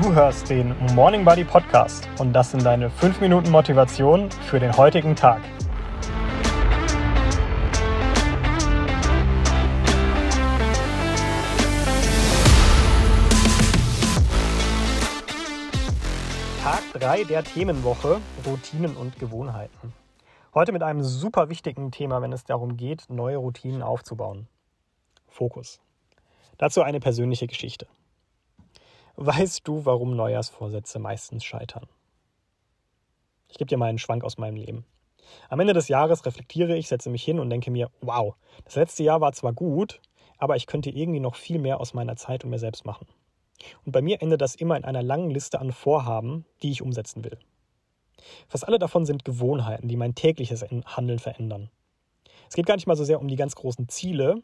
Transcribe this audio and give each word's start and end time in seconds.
Du 0.00 0.12
hörst 0.14 0.48
den 0.48 0.74
Morning 0.94 1.22
Buddy 1.22 1.44
Podcast 1.44 2.08
und 2.18 2.32
das 2.32 2.50
sind 2.50 2.64
deine 2.64 2.88
5 2.88 3.20
Minuten 3.20 3.50
Motivation 3.50 4.30
für 4.30 4.58
den 4.58 4.74
heutigen 4.76 5.14
Tag. 5.14 5.42
Tag 16.62 16.82
3 16.94 17.24
der 17.24 17.44
Themenwoche 17.44 18.20
Routinen 18.46 18.96
und 18.96 19.18
Gewohnheiten. 19.18 19.92
Heute 20.54 20.72
mit 20.72 20.82
einem 20.82 21.02
super 21.02 21.50
wichtigen 21.50 21.90
Thema, 21.92 22.22
wenn 22.22 22.32
es 22.32 22.44
darum 22.44 22.78
geht, 22.78 23.04
neue 23.10 23.36
Routinen 23.36 23.82
aufzubauen. 23.82 24.48
Fokus. 25.28 25.80
Dazu 26.56 26.80
eine 26.82 26.98
persönliche 26.98 27.46
Geschichte. 27.46 27.86
Weißt 29.16 29.68
du, 29.68 29.84
warum 29.84 30.16
Neujahrsvorsätze 30.16 30.98
meistens 30.98 31.44
scheitern? 31.44 31.86
Ich 33.48 33.58
gebe 33.58 33.68
dir 33.68 33.76
mal 33.76 33.90
einen 33.90 33.98
Schwank 33.98 34.24
aus 34.24 34.38
meinem 34.38 34.56
Leben. 34.56 34.86
Am 35.50 35.60
Ende 35.60 35.74
des 35.74 35.88
Jahres 35.88 36.24
reflektiere 36.24 36.76
ich, 36.76 36.88
setze 36.88 37.10
mich 37.10 37.22
hin 37.22 37.38
und 37.38 37.50
denke 37.50 37.70
mir, 37.70 37.90
wow, 38.00 38.34
das 38.64 38.76
letzte 38.76 39.02
Jahr 39.02 39.20
war 39.20 39.32
zwar 39.32 39.52
gut, 39.52 40.00
aber 40.38 40.56
ich 40.56 40.66
könnte 40.66 40.90
irgendwie 40.90 41.20
noch 41.20 41.34
viel 41.34 41.58
mehr 41.58 41.80
aus 41.80 41.94
meiner 41.94 42.16
Zeit 42.16 42.44
und 42.44 42.50
mir 42.50 42.58
selbst 42.58 42.84
machen. 42.86 43.06
Und 43.84 43.92
bei 43.92 44.02
mir 44.02 44.22
endet 44.22 44.40
das 44.40 44.54
immer 44.54 44.76
in 44.76 44.84
einer 44.84 45.02
langen 45.02 45.30
Liste 45.30 45.60
an 45.60 45.72
Vorhaben, 45.72 46.46
die 46.62 46.70
ich 46.70 46.82
umsetzen 46.82 47.22
will. 47.24 47.38
Fast 48.48 48.66
alle 48.66 48.78
davon 48.78 49.04
sind 49.04 49.24
Gewohnheiten, 49.24 49.88
die 49.88 49.96
mein 49.96 50.14
tägliches 50.14 50.62
Handeln 50.62 51.18
verändern. 51.18 51.70
Es 52.48 52.56
geht 52.56 52.66
gar 52.66 52.76
nicht 52.76 52.86
mal 52.86 52.96
so 52.96 53.04
sehr 53.04 53.20
um 53.20 53.28
die 53.28 53.36
ganz 53.36 53.54
großen 53.54 53.88
Ziele, 53.88 54.42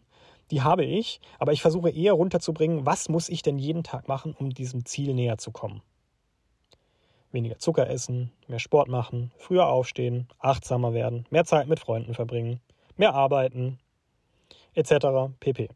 die 0.51 0.63
habe 0.63 0.85
ich, 0.85 1.21
aber 1.39 1.53
ich 1.53 1.63
versuche 1.63 1.91
eher 1.91 2.15
runterzubringen, 2.15 2.87
was 2.87 3.09
muss 3.09 3.29
ich 3.29 3.43
denn 3.43 3.59
jeden 3.59 3.83
Tag 3.83 4.09
machen, 4.09 4.35
um 4.39 4.51
diesem 4.51 4.85
Ziel 4.85 5.15
näher 5.15 5.39
zu 5.39 5.51
kommen. 5.51 5.83
Weniger 7.31 7.59
Zucker 7.59 7.89
essen, 7.91 8.33
mehr 8.47 8.59
Sport 8.59 8.89
machen, 8.89 9.33
früher 9.37 9.67
aufstehen, 9.67 10.29
achtsamer 10.39 10.95
werden, 10.95 11.27
mehr 11.31 11.45
Zeit 11.45 11.69
mit 11.69 11.81
Freunden 11.81 12.15
verbringen, 12.15 12.61
mehr 12.97 13.15
arbeiten, 13.15 13.79
etc. 14.75 15.33
pp. 15.39 15.69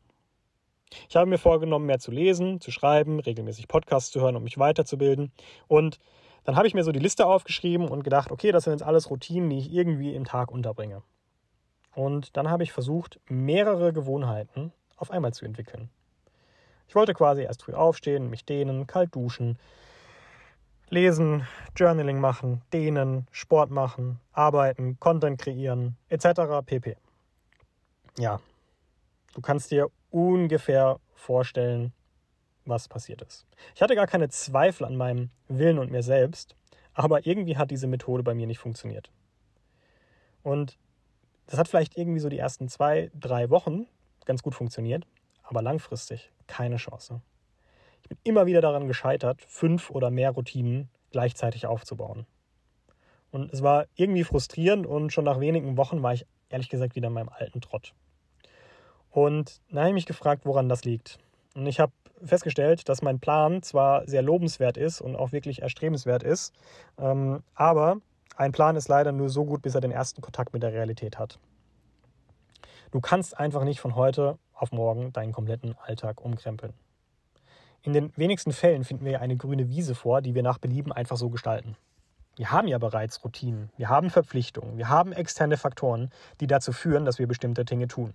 Ich 1.09 1.17
habe 1.17 1.29
mir 1.29 1.39
vorgenommen, 1.39 1.87
mehr 1.87 1.99
zu 1.99 2.11
lesen, 2.11 2.61
zu 2.61 2.71
schreiben, 2.71 3.21
regelmäßig 3.21 3.69
Podcasts 3.69 4.11
zu 4.11 4.21
hören, 4.21 4.37
um 4.37 4.45
mich 4.45 4.59
weiterzubilden. 4.59 5.33
Und 5.69 5.99
dann 6.45 6.57
habe 6.57 6.67
ich 6.67 6.75
mir 6.75 6.85
so 6.85 6.93
die 6.93 6.99
Liste 6.99 7.27
aufgeschrieben 7.27 7.89
und 7.89 8.03
gedacht, 8.03 8.31
okay, 8.31 8.53
das 8.53 8.65
sind 8.65 8.73
jetzt 8.73 8.83
alles 8.83 9.11
Routinen, 9.11 9.51
die 9.51 9.59
ich 9.59 9.73
irgendwie 9.73 10.15
im 10.15 10.25
Tag 10.25 10.51
unterbringe. 10.51 11.03
Und 11.95 12.37
dann 12.37 12.49
habe 12.49 12.63
ich 12.63 12.73
versucht, 12.73 13.21
mehrere 13.29 13.93
Gewohnheiten 13.93 14.73
auf 14.97 15.11
einmal 15.11 15.33
zu 15.33 15.45
entwickeln. 15.45 15.91
Ich 16.89 16.95
wollte 16.95 17.15
quasi 17.15 17.43
erst 17.43 17.63
früh 17.63 17.73
aufstehen, 17.73 18.31
mich 18.31 18.45
dehnen, 18.45 18.87
kalt 18.87 19.15
duschen, 19.15 19.59
lesen, 20.91 21.47
Journaling 21.75 22.21
machen, 22.21 22.63
dehnen, 22.73 23.27
Sport 23.31 23.71
machen, 23.71 24.21
arbeiten, 24.33 24.99
Content 25.01 25.41
kreieren, 25.41 25.97
etc. 26.09 26.65
pp. 26.65 26.97
Ja, 28.19 28.41
du 29.35 29.41
kannst 29.41 29.71
dir 29.71 29.89
ungefähr 30.11 31.01
vorstellen, 31.15 31.93
was 32.67 32.89
passiert 32.89 33.23
ist. 33.23 33.47
Ich 33.75 33.83
hatte 33.83 33.95
gar 33.95 34.07
keine 34.07 34.29
Zweifel 34.29 34.85
an 34.85 34.97
meinem 34.97 35.31
Willen 35.49 35.79
und 35.79 35.91
mir 35.91 36.03
selbst, 36.03 36.55
aber 36.95 37.27
irgendwie 37.27 37.57
hat 37.57 37.71
diese 37.71 37.87
Methode 37.87 38.23
bei 38.23 38.35
mir 38.35 38.47
nicht 38.47 38.59
funktioniert. 38.59 39.11
Und 40.43 40.79
das 41.53 41.59
hat 41.59 41.69
vielleicht 41.69 41.99
irgendwie 41.99 42.19
so 42.19 42.31
die 42.31 42.39
ersten 42.39 42.71
zwei, 42.71 43.11
drei 43.15 43.51
Wochen 43.51 43.87
ganz 44.25 44.43
gut 44.43 44.55
funktioniert, 44.55 45.07
aber 45.43 45.61
langfristig 45.61 46.33
keine 46.47 46.77
Chance. 46.77 47.21
Ich 48.01 48.09
bin 48.09 48.17
immer 48.25 48.47
wieder 48.47 48.63
daran 48.63 48.89
gescheitert, 48.89 49.43
fünf 49.43 49.91
oder 49.91 50.11
mehr 50.11 50.31
Routinen 50.31 50.89
gleichzeitig 51.11 51.67
aufzubauen. 51.67 52.25
Und 53.31 53.53
es 53.53 53.63
war 53.63 53.85
irgendwie 53.97 54.25
frustrierend 54.25 54.87
und 54.87 55.13
schon 55.13 55.27
nach 55.27 55.41
wenigen 55.41 55.77
Wochen 55.77 56.03
war 56.03 56.15
ich 56.15 56.25
ehrlich 56.49 56.71
gesagt 56.71 56.95
wieder 56.95 57.09
in 57.09 57.15
meinem 57.15 57.29
alten 57.29 57.61
Trott. 57.61 57.93
Und 59.11 59.61
dann 59.69 59.81
habe 59.81 59.89
ich 59.91 59.95
mich 59.95 60.07
gefragt, 60.07 60.47
woran 60.47 60.71
das 60.71 60.85
liegt. 60.85 61.19
Und 61.55 61.67
ich 61.67 61.81
habe 61.81 61.93
festgestellt, 62.25 62.89
dass 62.89 63.03
mein 63.03 63.21
Plan 63.21 63.63
zwar 63.63 64.09
sehr 64.09 64.23
lobenswert 64.23 64.79
ist 64.79 65.03
und 65.03 65.17
auch 65.17 65.33
wirklich 65.33 65.61
erstrebenswert 65.61 66.23
ist, 66.23 66.55
ähm, 66.97 67.43
aber 67.55 67.99
ein 68.37 68.53
Plan 68.53 68.77
ist 68.77 68.89
leider 68.89 69.13
nur 69.13 69.29
so 69.29 69.45
gut, 69.45 69.63
bis 69.63 69.75
er 69.75 69.81
den 69.81 69.91
ersten 69.91 70.21
Kontakt 70.23 70.53
mit 70.53 70.63
der 70.63 70.73
Realität 70.73 71.19
hat. 71.19 71.39
Du 72.91 73.01
kannst 73.01 73.39
einfach 73.39 73.65
nicht 73.65 73.81
von 73.81 73.95
heute 73.95 74.39
auf 74.55 74.73
morgen 74.73 75.13
deinen 75.13 75.33
kompletten 75.33 75.77
Alltag 75.83 76.21
umkrempeln. 76.21 76.75
In 77.83 77.93
den 77.93 78.17
wenigsten 78.17 78.53
Fällen 78.53 78.85
finden 78.85 79.05
wir 79.05 79.21
eine 79.21 79.37
grüne 79.37 79.69
Wiese 79.69 79.95
vor, 79.95 80.23
die 80.23 80.35
wir 80.35 80.43
nach 80.43 80.59
Belieben 80.59 80.93
einfach 80.93 81.17
so 81.17 81.31
gestalten. 81.31 81.77
Wir 82.37 82.51
haben 82.51 82.69
ja 82.69 82.79
bereits 82.79 83.23
Routinen, 83.25 83.71
wir 83.77 83.89
haben 83.89 84.09
Verpflichtungen, 84.09 84.79
wir 84.79 84.89
haben 84.89 85.13
externe 85.13 85.57
Faktoren, 85.57 86.11
die 86.41 86.47
dazu 86.47 86.73
führen, 86.73 87.05
dass 87.05 87.19
wir 87.19 87.27
bestimmte 87.27 87.65
Dinge 87.65 87.89
tun. 87.89 88.15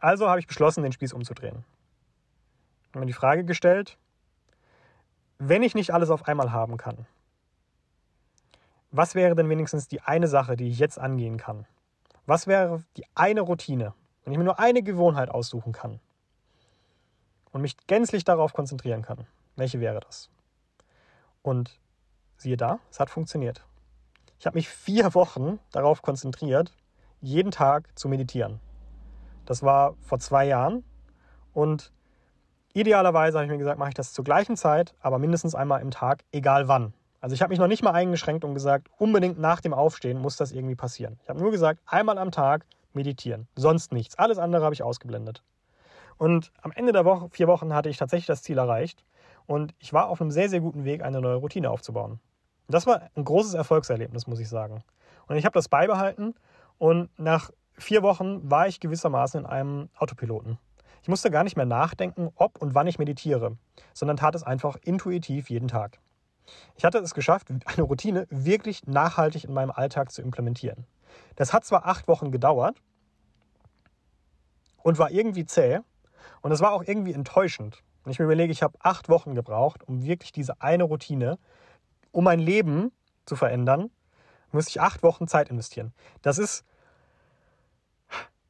Also 0.00 0.28
habe 0.28 0.40
ich 0.40 0.46
beschlossen, 0.46 0.82
den 0.82 0.92
Spieß 0.92 1.12
umzudrehen. 1.12 1.64
Ich 2.82 2.88
habe 2.88 3.00
mir 3.00 3.06
die 3.06 3.12
Frage 3.12 3.44
gestellt, 3.44 3.96
wenn 5.38 5.62
ich 5.62 5.74
nicht 5.74 5.94
alles 5.94 6.10
auf 6.10 6.26
einmal 6.26 6.52
haben 6.52 6.76
kann, 6.76 7.06
was 8.90 9.14
wäre 9.14 9.34
denn 9.34 9.48
wenigstens 9.48 9.88
die 9.88 10.00
eine 10.00 10.26
Sache, 10.26 10.56
die 10.56 10.68
ich 10.68 10.78
jetzt 10.78 10.98
angehen 10.98 11.36
kann? 11.36 11.66
Was 12.26 12.46
wäre 12.46 12.84
die 12.96 13.04
eine 13.14 13.40
Routine, 13.40 13.94
wenn 14.24 14.32
ich 14.32 14.38
mir 14.38 14.44
nur 14.44 14.58
eine 14.58 14.82
Gewohnheit 14.82 15.30
aussuchen 15.30 15.72
kann 15.72 16.00
und 17.52 17.62
mich 17.62 17.76
gänzlich 17.86 18.24
darauf 18.24 18.52
konzentrieren 18.52 19.02
kann? 19.02 19.26
Welche 19.56 19.80
wäre 19.80 20.00
das? 20.00 20.30
Und 21.42 21.78
siehe 22.36 22.56
da, 22.56 22.78
es 22.90 23.00
hat 23.00 23.10
funktioniert. 23.10 23.64
Ich 24.38 24.46
habe 24.46 24.56
mich 24.56 24.68
vier 24.68 25.14
Wochen 25.14 25.58
darauf 25.72 26.02
konzentriert, 26.02 26.72
jeden 27.20 27.50
Tag 27.50 27.88
zu 27.98 28.08
meditieren. 28.08 28.60
Das 29.44 29.62
war 29.62 29.94
vor 30.00 30.18
zwei 30.18 30.46
Jahren 30.46 30.84
und 31.52 31.92
idealerweise 32.72 33.38
habe 33.38 33.46
ich 33.46 33.50
mir 33.50 33.58
gesagt, 33.58 33.78
mache 33.78 33.90
ich 33.90 33.94
das 33.94 34.12
zur 34.12 34.24
gleichen 34.24 34.56
Zeit, 34.56 34.94
aber 35.00 35.18
mindestens 35.18 35.54
einmal 35.54 35.80
im 35.80 35.90
Tag, 35.90 36.24
egal 36.32 36.68
wann. 36.68 36.94
Also 37.20 37.34
ich 37.34 37.42
habe 37.42 37.50
mich 37.50 37.58
noch 37.58 37.66
nicht 37.66 37.82
mal 37.82 37.92
eingeschränkt 37.92 38.44
und 38.44 38.54
gesagt, 38.54 38.88
unbedingt 38.98 39.38
nach 39.38 39.60
dem 39.60 39.74
Aufstehen 39.74 40.18
muss 40.18 40.36
das 40.36 40.52
irgendwie 40.52 40.74
passieren. 40.74 41.18
Ich 41.22 41.28
habe 41.28 41.38
nur 41.38 41.50
gesagt, 41.50 41.80
einmal 41.86 42.16
am 42.16 42.30
Tag 42.30 42.64
meditieren, 42.94 43.46
sonst 43.56 43.92
nichts. 43.92 44.18
Alles 44.18 44.38
andere 44.38 44.64
habe 44.64 44.74
ich 44.74 44.82
ausgeblendet. 44.82 45.42
Und 46.16 46.50
am 46.62 46.72
Ende 46.72 46.92
der 46.92 47.04
Woche, 47.04 47.28
vier 47.30 47.46
Wochen 47.46 47.74
hatte 47.74 47.88
ich 47.88 47.98
tatsächlich 47.98 48.26
das 48.26 48.42
Ziel 48.42 48.58
erreicht 48.58 49.04
und 49.46 49.74
ich 49.78 49.92
war 49.92 50.08
auf 50.08 50.20
einem 50.20 50.30
sehr, 50.30 50.48
sehr 50.48 50.60
guten 50.60 50.84
Weg, 50.84 51.02
eine 51.02 51.20
neue 51.20 51.36
Routine 51.36 51.70
aufzubauen. 51.70 52.20
Das 52.68 52.86
war 52.86 53.02
ein 53.14 53.24
großes 53.24 53.54
Erfolgserlebnis, 53.54 54.26
muss 54.26 54.40
ich 54.40 54.48
sagen. 54.48 54.82
Und 55.28 55.36
ich 55.36 55.44
habe 55.44 55.54
das 55.54 55.68
beibehalten 55.68 56.34
und 56.78 57.10
nach 57.18 57.50
vier 57.74 58.02
Wochen 58.02 58.50
war 58.50 58.66
ich 58.66 58.80
gewissermaßen 58.80 59.40
in 59.40 59.46
einem 59.46 59.88
Autopiloten. 59.96 60.58
Ich 61.02 61.08
musste 61.08 61.30
gar 61.30 61.44
nicht 61.44 61.56
mehr 61.56 61.66
nachdenken, 61.66 62.30
ob 62.34 62.60
und 62.60 62.74
wann 62.74 62.86
ich 62.86 62.98
meditiere, 62.98 63.56
sondern 63.94 64.16
tat 64.16 64.34
es 64.34 64.42
einfach 64.42 64.76
intuitiv 64.82 65.50
jeden 65.50 65.68
Tag. 65.68 65.98
Ich 66.76 66.84
hatte 66.84 66.98
es 66.98 67.14
geschafft, 67.14 67.48
eine 67.50 67.82
Routine 67.82 68.26
wirklich 68.30 68.86
nachhaltig 68.86 69.44
in 69.44 69.52
meinem 69.52 69.70
Alltag 69.70 70.12
zu 70.12 70.22
implementieren. 70.22 70.86
Das 71.36 71.52
hat 71.52 71.64
zwar 71.64 71.86
acht 71.86 72.08
Wochen 72.08 72.30
gedauert 72.30 72.80
und 74.82 74.98
war 74.98 75.10
irgendwie 75.10 75.44
zäh 75.44 75.80
und 76.42 76.52
es 76.52 76.60
war 76.60 76.72
auch 76.72 76.82
irgendwie 76.84 77.12
enttäuschend. 77.12 77.82
Wenn 78.04 78.12
ich 78.12 78.18
mir 78.18 78.24
überlege, 78.24 78.52
ich 78.52 78.62
habe 78.62 78.78
acht 78.80 79.08
Wochen 79.08 79.34
gebraucht, 79.34 79.86
um 79.86 80.02
wirklich 80.02 80.32
diese 80.32 80.60
eine 80.60 80.84
Routine, 80.84 81.38
um 82.12 82.24
mein 82.24 82.40
Leben 82.40 82.92
zu 83.26 83.36
verändern, 83.36 83.90
müsste 84.52 84.70
ich 84.70 84.80
acht 84.80 85.02
Wochen 85.02 85.28
Zeit 85.28 85.50
investieren. 85.50 85.92
Das 86.22 86.38
ist 86.38 86.64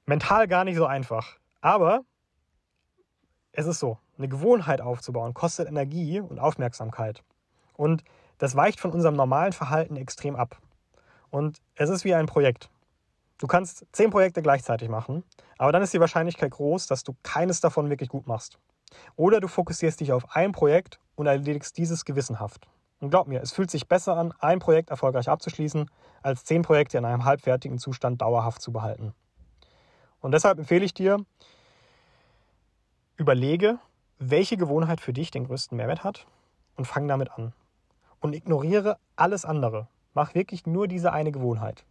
mental 0.06 0.48
gar 0.48 0.64
nicht 0.64 0.76
so 0.76 0.86
einfach. 0.86 1.36
Aber 1.60 2.04
es 3.52 3.66
ist 3.66 3.80
so, 3.80 3.98
eine 4.16 4.28
Gewohnheit 4.28 4.80
aufzubauen 4.80 5.34
kostet 5.34 5.68
Energie 5.68 6.20
und 6.20 6.38
Aufmerksamkeit. 6.38 7.22
Und 7.80 8.04
das 8.36 8.54
weicht 8.56 8.78
von 8.78 8.92
unserem 8.92 9.16
normalen 9.16 9.54
Verhalten 9.54 9.96
extrem 9.96 10.36
ab. 10.36 10.58
Und 11.30 11.62
es 11.76 11.88
ist 11.88 12.04
wie 12.04 12.14
ein 12.14 12.26
Projekt. 12.26 12.68
Du 13.38 13.46
kannst 13.46 13.86
zehn 13.92 14.10
Projekte 14.10 14.42
gleichzeitig 14.42 14.90
machen, 14.90 15.24
aber 15.56 15.72
dann 15.72 15.80
ist 15.80 15.94
die 15.94 16.00
Wahrscheinlichkeit 16.00 16.50
groß, 16.50 16.88
dass 16.88 17.04
du 17.04 17.16
keines 17.22 17.62
davon 17.62 17.88
wirklich 17.88 18.10
gut 18.10 18.26
machst. 18.26 18.58
Oder 19.16 19.40
du 19.40 19.48
fokussierst 19.48 19.98
dich 19.98 20.12
auf 20.12 20.36
ein 20.36 20.52
Projekt 20.52 21.00
und 21.14 21.24
erledigst 21.24 21.78
dieses 21.78 22.04
gewissenhaft. 22.04 22.66
Und 23.00 23.08
glaub 23.08 23.28
mir, 23.28 23.40
es 23.40 23.52
fühlt 23.52 23.70
sich 23.70 23.88
besser 23.88 24.14
an, 24.14 24.34
ein 24.40 24.58
Projekt 24.58 24.90
erfolgreich 24.90 25.30
abzuschließen, 25.30 25.90
als 26.22 26.44
zehn 26.44 26.60
Projekte 26.60 26.98
in 26.98 27.06
einem 27.06 27.24
halbfertigen 27.24 27.78
Zustand 27.78 28.20
dauerhaft 28.20 28.60
zu 28.60 28.72
behalten. 28.72 29.14
Und 30.20 30.32
deshalb 30.32 30.58
empfehle 30.58 30.84
ich 30.84 30.92
dir, 30.92 31.24
überlege, 33.16 33.78
welche 34.18 34.58
Gewohnheit 34.58 35.00
für 35.00 35.14
dich 35.14 35.30
den 35.30 35.46
größten 35.46 35.78
Mehrwert 35.78 36.04
hat 36.04 36.26
und 36.76 36.84
fang 36.84 37.08
damit 37.08 37.30
an 37.30 37.54
und 38.20 38.34
ignoriere 38.34 38.98
alles 39.16 39.44
andere. 39.44 39.88
Mach 40.14 40.34
wirklich 40.34 40.66
nur 40.66 40.88
diese 40.88 41.12
eine 41.12 41.32
Gewohnheit. 41.32 41.84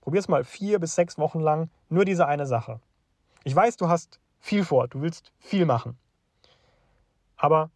Probier 0.00 0.20
es 0.20 0.28
mal 0.28 0.44
vier 0.44 0.78
bis 0.80 0.94
sechs 0.94 1.18
Wochen 1.18 1.40
lang, 1.40 1.70
nur 1.88 2.04
diese 2.04 2.26
eine 2.26 2.46
Sache. 2.46 2.80
Ich 3.44 3.54
weiß, 3.54 3.76
du 3.76 3.88
hast 3.88 4.20
viel 4.40 4.64
vor, 4.64 4.88
du 4.88 5.00
willst 5.02 5.32
viel 5.38 5.66
machen. 5.66 5.98
Aber 7.36 7.70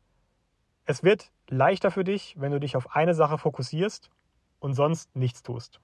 Es 0.89 1.03
wird 1.03 1.33
leichter 1.49 1.91
für 1.91 2.05
dich, 2.05 2.37
wenn 2.39 2.53
du 2.53 2.61
dich 2.61 2.77
auf 2.77 2.95
eine 2.95 3.13
Sache 3.15 3.39
fokussierst 3.39 4.11
und 4.61 4.75
sonst 4.75 5.15
nichts 5.17 5.43
tust. 5.43 5.81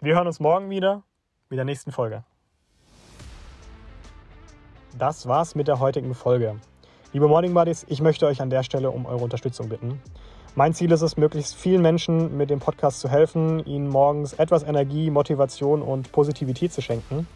Wir 0.00 0.14
hören 0.14 0.26
uns 0.26 0.40
morgen 0.40 0.70
wieder 0.70 1.02
mit 1.50 1.58
der 1.58 1.66
nächsten 1.66 1.92
Folge. 1.92 2.24
Das 4.96 5.28
war's 5.28 5.54
mit 5.54 5.68
der 5.68 5.78
heutigen 5.78 6.14
Folge. 6.14 6.58
Liebe 7.12 7.26
Morning 7.26 7.52
Buddies, 7.52 7.84
ich 7.88 8.00
möchte 8.00 8.24
euch 8.28 8.40
an 8.40 8.50
der 8.50 8.62
Stelle 8.62 8.92
um 8.92 9.04
eure 9.04 9.24
Unterstützung 9.24 9.68
bitten. 9.68 10.00
Mein 10.54 10.74
Ziel 10.74 10.92
ist 10.92 11.02
es, 11.02 11.16
möglichst 11.16 11.56
vielen 11.56 11.82
Menschen 11.82 12.36
mit 12.36 12.50
dem 12.50 12.60
Podcast 12.60 13.00
zu 13.00 13.08
helfen, 13.08 13.66
ihnen 13.66 13.88
morgens 13.88 14.34
etwas 14.34 14.62
Energie, 14.62 15.10
Motivation 15.10 15.82
und 15.82 16.12
Positivität 16.12 16.72
zu 16.72 16.82
schenken. 16.82 17.26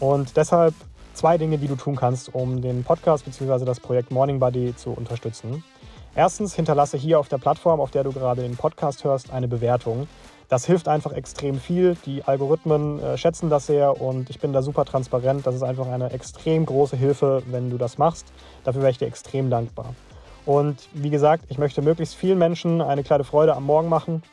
Und 0.00 0.36
deshalb 0.36 0.74
zwei 1.14 1.38
Dinge, 1.38 1.58
die 1.58 1.68
du 1.68 1.76
tun 1.76 1.94
kannst, 1.94 2.34
um 2.34 2.60
den 2.60 2.82
Podcast 2.82 3.24
bzw. 3.24 3.64
das 3.64 3.78
Projekt 3.78 4.10
Morning 4.10 4.40
Buddy 4.40 4.74
zu 4.74 4.90
unterstützen. 4.90 5.62
Erstens, 6.16 6.56
hinterlasse 6.56 6.96
hier 6.96 7.20
auf 7.20 7.28
der 7.28 7.38
Plattform, 7.38 7.78
auf 7.78 7.92
der 7.92 8.02
du 8.02 8.10
gerade 8.10 8.42
den 8.42 8.56
Podcast 8.56 9.04
hörst, 9.04 9.32
eine 9.32 9.46
Bewertung. 9.46 10.08
Das 10.50 10.66
hilft 10.66 10.88
einfach 10.88 11.12
extrem 11.12 11.60
viel. 11.60 11.96
Die 12.04 12.24
Algorithmen 12.24 13.00
äh, 13.00 13.16
schätzen 13.16 13.50
das 13.50 13.66
sehr 13.66 14.00
und 14.00 14.30
ich 14.30 14.40
bin 14.40 14.52
da 14.52 14.62
super 14.62 14.84
transparent. 14.84 15.46
Das 15.46 15.54
ist 15.54 15.62
einfach 15.62 15.86
eine 15.86 16.10
extrem 16.10 16.66
große 16.66 16.96
Hilfe, 16.96 17.44
wenn 17.46 17.70
du 17.70 17.78
das 17.78 17.98
machst. 17.98 18.26
Dafür 18.64 18.82
wäre 18.82 18.90
ich 18.90 18.98
dir 18.98 19.06
extrem 19.06 19.48
dankbar. 19.48 19.94
Und 20.44 20.88
wie 20.92 21.10
gesagt, 21.10 21.44
ich 21.50 21.58
möchte 21.58 21.82
möglichst 21.82 22.16
vielen 22.16 22.38
Menschen 22.38 22.82
eine 22.82 23.04
kleine 23.04 23.22
Freude 23.22 23.54
am 23.54 23.64
Morgen 23.64 23.88
machen. 23.88 24.24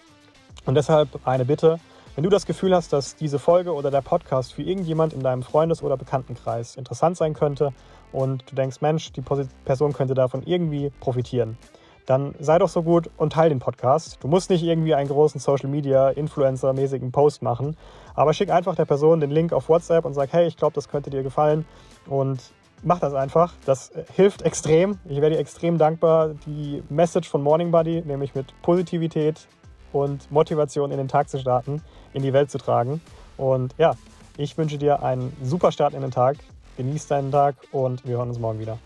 Und 0.65 0.73
deshalb 0.73 1.07
eine 1.23 1.45
Bitte, 1.45 1.79
wenn 2.15 2.23
du 2.23 2.31
das 2.31 2.47
Gefühl 2.47 2.73
hast, 2.73 2.93
dass 2.93 3.15
diese 3.15 3.37
Folge 3.37 3.71
oder 3.75 3.91
der 3.91 4.01
Podcast 4.01 4.53
für 4.53 4.63
irgendjemand 4.63 5.13
in 5.13 5.21
deinem 5.21 5.43
Freundes- 5.43 5.83
oder 5.83 5.97
Bekanntenkreis 5.97 6.75
interessant 6.75 7.15
sein 7.15 7.35
könnte 7.35 7.73
und 8.11 8.43
du 8.49 8.55
denkst, 8.55 8.81
Mensch, 8.81 9.11
die 9.11 9.21
Person 9.21 9.93
könnte 9.93 10.15
davon 10.15 10.41
irgendwie 10.47 10.91
profitieren, 10.99 11.59
dann 12.07 12.33
sei 12.39 12.57
doch 12.57 12.69
so 12.69 12.81
gut 12.81 13.11
und 13.17 13.33
teile 13.33 13.49
den 13.49 13.59
Podcast. 13.59 14.17
Du 14.21 14.27
musst 14.27 14.49
nicht 14.49 14.63
irgendwie 14.63 14.95
einen 14.95 15.09
großen 15.09 15.39
Social 15.39 15.69
Media 15.69 16.09
Influencer-mäßigen 16.09 17.11
Post 17.11 17.43
machen, 17.43 17.77
aber 18.15 18.33
schick 18.33 18.49
einfach 18.49 18.75
der 18.75 18.85
Person 18.85 19.19
den 19.19 19.29
Link 19.29 19.53
auf 19.53 19.69
WhatsApp 19.69 20.05
und 20.05 20.13
sag, 20.13 20.31
hey, 20.31 20.47
ich 20.47 20.57
glaube, 20.57 20.73
das 20.73 20.87
könnte 20.87 21.09
dir 21.09 21.21
gefallen 21.21 21.65
und 22.07 22.39
mach 22.81 22.99
das 22.99 23.13
einfach. 23.13 23.53
Das 23.65 23.89
äh, 23.89 24.05
hilft 24.15 24.41
extrem. 24.41 24.97
Ich 25.05 25.19
werde 25.21 25.35
dir 25.35 25.41
extrem 25.41 25.77
dankbar, 25.77 26.29
die 26.45 26.81
Message 26.89 27.29
von 27.29 27.43
Morning 27.43 27.71
Buddy, 27.71 28.01
nämlich 28.01 28.35
mit 28.35 28.53
Positivität 28.61 29.45
und 29.91 30.31
Motivation 30.31 30.91
in 30.91 30.97
den 30.97 31.09
Tag 31.09 31.29
zu 31.29 31.37
starten, 31.37 31.81
in 32.13 32.23
die 32.23 32.31
Welt 32.31 32.49
zu 32.49 32.57
tragen. 32.57 33.01
Und 33.35 33.75
ja, 33.77 33.95
ich 34.37 34.57
wünsche 34.57 34.77
dir 34.77 35.03
einen 35.03 35.35
super 35.43 35.73
Start 35.73 35.93
in 35.93 36.01
den 36.01 36.11
Tag. 36.11 36.37
Genieß 36.77 37.07
deinen 37.07 37.31
Tag 37.31 37.55
und 37.73 38.05
wir 38.05 38.17
hören 38.17 38.29
uns 38.29 38.39
morgen 38.39 38.59
wieder. 38.59 38.77